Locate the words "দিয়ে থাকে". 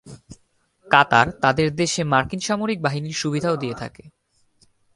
3.55-4.03